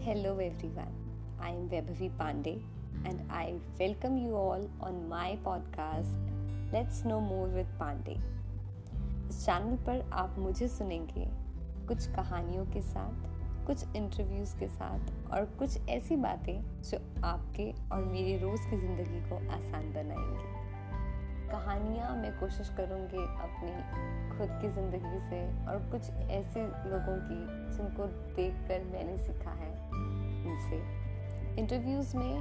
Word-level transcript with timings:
Hello 0.00 0.36
everyone, 0.38 0.92
I 1.40 1.50
am 1.50 1.70
Vaibhavi 1.70 2.10
Pandey 2.18 2.60
and 3.06 3.22
I 3.30 3.54
welcome 3.80 4.18
you 4.18 4.34
all 4.36 4.68
on 4.80 5.08
my 5.08 5.38
podcast 5.42 6.08
Let's 6.70 7.04
Know 7.04 7.20
More 7.20 7.46
with 7.46 7.70
Pandey. 7.78 8.18
इस 9.28 9.44
channel 9.46 9.76
पर 9.86 10.10
आप 10.12 10.34
मुझे 10.38 10.68
सुनेंगे 10.68 11.26
कुछ 11.88 12.06
कहानियों 12.06 12.64
के 12.66 12.82
साथ 12.82 13.66
कुछ 13.66 13.96
इंटरव्यूज़ 13.96 14.56
के 14.56 14.68
साथ 14.68 15.32
और 15.32 15.44
कुछ 15.58 15.88
ऐसी 15.88 16.16
बातें 16.16 16.82
जो 16.90 16.98
आपके 17.24 17.72
और 17.92 18.04
मेरी 18.04 18.36
रोज़ 18.38 18.70
की 18.70 18.76
ज़िंदगी 18.76 19.20
को 19.30 19.36
आसान 19.52 19.92
बनाएँगी 19.92 20.71
कहानियाँ 21.52 22.14
मैं 22.16 22.32
कोशिश 22.38 22.68
करूँगी 22.76 23.22
अपनी 23.44 23.72
खुद 24.30 24.58
की 24.60 24.68
ज़िंदगी 24.74 25.18
से 25.20 25.40
और 25.68 25.82
कुछ 25.90 26.10
ऐसे 26.30 26.62
लोगों 26.90 27.16
की 27.24 27.40
जिनको 27.76 28.06
देखकर 28.36 28.84
मैंने 28.92 29.16
सीखा 29.18 29.50
है 29.52 29.70
उनसे। 30.50 30.78
इंटरव्यूज़ 31.60 32.16
में 32.16 32.32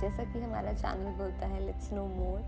जैसा 0.00 0.24
कि 0.24 0.40
हमारा 0.40 0.72
चैनल 0.74 1.16
बोलता 1.18 1.46
है 1.46 1.64
लेट्स 1.66 1.92
नो 1.92 2.04
मोर 2.06 2.38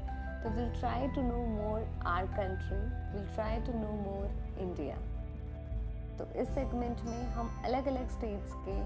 तो 0.43 0.51
will 0.51 0.71
try 0.79 1.09
to 1.09 1.23
know 1.23 1.45
more 1.49 1.89
our 2.07 2.27
country 2.37 2.79
will 3.13 3.27
try 3.35 3.57
to 3.61 3.73
know 3.73 3.91
more 4.03 4.61
India 4.61 4.97
तो 6.19 6.25
इस 6.41 6.49
सेगमेंट 6.51 7.01
में 7.01 7.25
हम 7.31 7.51
अलग 7.65 7.87
अलग 7.87 8.09
स्टेट्स 8.11 8.53
के 8.69 8.77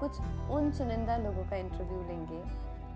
कुछ 0.00 0.20
उन 0.50 0.70
चुनिंदा 0.72 1.16
लोगों 1.16 1.44
का 1.50 1.56
इंटरव्यू 1.56 2.02
लेंगे, 2.08 2.40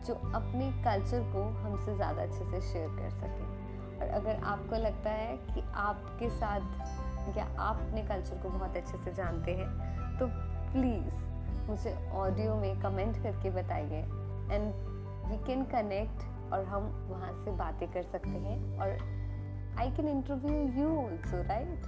जो 0.07 0.15
अपने 0.35 0.71
कल्चर 0.85 1.21
को 1.33 1.43
हमसे 1.59 1.95
ज़्यादा 1.97 2.23
अच्छे 2.23 2.51
से 2.51 2.61
शेयर 2.73 2.89
कर 2.89 3.11
सकें। 3.11 3.64
और 4.05 4.11
अगर 4.11 4.43
आपको 4.45 4.77
लगता 4.77 5.11
है 5.11 5.37
कि 5.37 5.63
आपके 5.75 6.29
साथ 6.31 7.37
या 7.37 7.45
आप 7.45 7.77
अपने 7.77 8.03
कल्चर 8.03 8.37
को 8.37 8.49
बहुत 8.49 8.77
अच्छे 8.77 8.99
से 8.99 9.13
जानते 9.13 9.55
हैं 9.55 10.19
तो 10.19 10.27
प्लीज़ 10.73 11.15
मुझे 11.71 11.95
ऑडियो 12.13 12.55
में 12.55 12.81
कमेंट 12.81 13.23
करके 13.23 13.51
बताइए। 13.51 14.01
एंड 14.53 14.73
वी 15.29 15.37
कैन 15.47 15.65
कनेक्ट 15.65 16.53
और 16.53 16.65
हम 16.65 17.09
वहाँ 17.11 17.33
से 17.45 17.51
बातें 17.51 17.89
कर 17.93 18.03
सकते 18.03 18.29
हैं 18.29 18.79
और 18.79 18.91
I 19.79 19.91
can 19.91 20.09
interview 20.09 20.83
you 20.83 20.97
also 20.97 21.43
right 21.43 21.87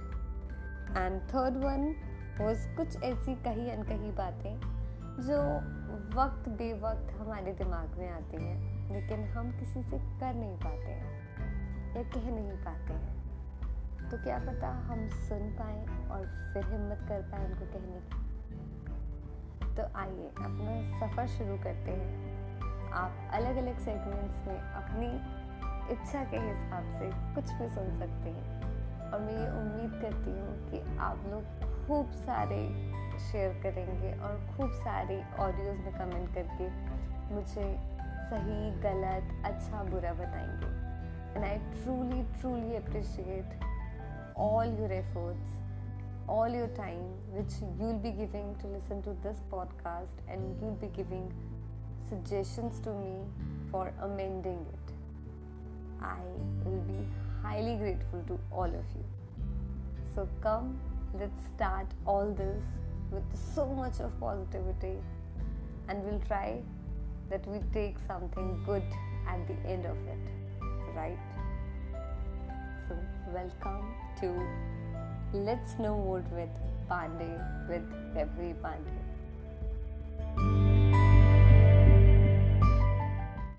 and 0.97 1.21
third 1.21 1.57
one 1.57 1.95
was 2.41 2.67
कुछ 2.77 3.03
ऐसी 3.03 3.35
कही 3.35 3.69
अनकही 3.69 4.11
बातें 4.11 4.59
जो 5.19 5.37
वक्त 6.17 6.49
बेवक्त 6.49 7.13
हमारे 7.19 7.53
दिमाग 7.53 7.97
में 7.97 8.09
आती 8.09 8.43
हैं, 8.43 8.93
लेकिन 8.93 9.23
हम 9.27 9.51
किसी 9.51 9.83
से 9.83 9.97
कर 10.19 10.33
नहीं 10.33 10.57
पाते 10.57 10.91
हैं। 10.91 11.15
या 11.97 12.03
कह 12.03 12.31
नहीं 12.31 12.51
पाते 12.51 12.93
हैं। 12.93 13.17
तो 14.11 14.17
क्या 14.17 14.39
पता 14.39 14.67
हम 14.69 15.09
सुन 15.09 15.39
पाए 15.39 15.85
और 15.85 16.51
फिर 16.53 16.65
हिम्मत 16.65 16.97
कर 17.09 17.21
पाए 17.21 17.45
उनको 17.45 17.65
कहने 17.65 17.99
की। 17.99 18.27
तो 19.75 19.83
आइए 19.95 20.27
अपना 20.27 20.99
सफ़र 20.99 21.27
शुरू 21.27 21.57
करते 21.57 21.91
हैं। 21.91 22.37
आप 22.91 23.11
अलग 23.33 23.55
अलग 23.55 23.77
सेगमेंट्स 23.77 24.47
में 24.47 24.59
अपनी 24.59 25.07
इच्छा 25.93 26.23
के 26.23 26.37
हिसाब 26.37 26.83
से 26.83 27.35
कुछ 27.35 27.53
भी 27.53 27.69
सुन 27.69 27.99
सकते 27.99 28.29
हैं। 28.29 28.57
और 29.11 29.21
मैं 29.21 29.33
ये 29.33 29.49
उम्मीद 29.49 30.01
करती 30.01 30.31
हूँ 30.31 30.71
कि 30.71 30.97
आप 30.97 31.23
लोग 31.27 31.43
खूब 31.87 32.11
सारे 32.11 32.91
शेयर 33.19 33.63
करेंगे 33.63 34.11
और 34.11 34.57
खूब 34.57 34.71
सारे 34.71 35.23
ऑडियोज़ 35.39 35.77
में 35.77 35.93
कमेंट 35.93 36.33
करके 36.35 36.69
मुझे 37.35 37.77
सही, 38.07 38.71
गलत 38.71 39.45
अच्छा 39.45 39.83
बुरा 39.83 40.13
बताएँगे। 40.13 40.86
and 41.37 41.45
I 41.45 41.59
truly, 41.83 42.25
truly 42.41 42.77
appreciate 42.77 43.51
all 44.35 44.65
your 44.65 44.91
efforts, 44.91 45.49
all 46.27 46.49
your 46.49 46.69
time, 46.69 47.13
which 47.31 47.53
you'll 47.79 47.99
be 47.99 48.09
giving 48.09 48.55
to 48.61 48.67
listen 48.67 49.03
to 49.03 49.15
this 49.21 49.37
podcast, 49.51 50.15
and 50.27 50.41
you'll 50.59 50.79
be 50.81 50.87
giving 50.87 51.31
suggestions 52.09 52.79
to 52.79 52.89
me 52.91 53.13
for 53.69 53.93
amending 54.01 54.65
it. 54.73 54.93
I 56.01 56.17
will 56.65 56.81
be 56.87 57.05
highly 57.43 57.75
grateful 57.75 58.23
to 58.29 58.39
all 58.51 58.65
of 58.65 58.87
you. 58.95 59.05
So, 60.15 60.27
come, 60.41 60.79
let's 61.19 61.45
start 61.55 61.85
all 62.07 62.33
this 62.33 62.63
with 63.11 63.23
so 63.53 63.67
much 63.67 63.99
of 63.99 64.19
positivity, 64.19 64.97
and 65.87 66.03
we'll 66.03 66.21
try 66.21 66.57
that 67.29 67.47
we 67.47 67.59
take 67.71 67.97
something 68.07 68.59
good 68.65 68.83
at 69.27 69.47
the 69.47 69.69
end 69.69 69.85
of 69.85 69.97
it 70.07 70.46
right? 70.97 71.19
So, 72.89 72.97
welcome 73.31 73.93
to 74.19 74.27
Let's 75.31 75.77
Know 75.77 75.95
More 75.95 76.25
with 76.31 76.49
Pandey 76.89 77.37
with 77.69 77.85
Every 78.17 78.55
Pandey. 78.65 79.06